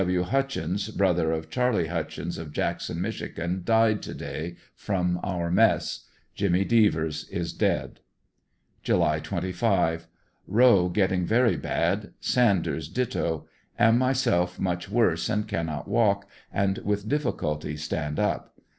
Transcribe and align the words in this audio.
W. 0.01 0.23
Hutchins, 0.23 0.89
brother 0.89 1.31
of 1.31 1.51
Charlie 1.51 1.85
Hutchins 1.85 2.39
of 2.39 2.51
Jackson, 2.51 2.99
Mich., 2.99 3.21
died 3.63 4.01
to 4.01 4.13
day— 4.15 4.55
from 4.85 5.19
our 5.21 5.51
mess. 5.51 6.07
Jimmy 6.33 6.65
Devers 6.65 7.29
is 7.29 7.53
dead. 7.53 7.99
July 8.81 9.19
25.— 9.19 10.07
Rowe 10.47 10.89
getting 10.89 11.27
very 11.27 11.55
bad. 11.55 12.13
Sanders 12.19 12.89
ditto. 12.89 13.45
Am 13.77 13.99
myself 13.99 14.59
much 14.59 14.89
worse, 14.89 15.29
and 15.29 15.47
cannot 15.47 15.87
walk, 15.87 16.25
and 16.51 16.79
with 16.79 17.07
difficulty 17.07 17.77
stand 17.77 18.17
up. 18.17 18.59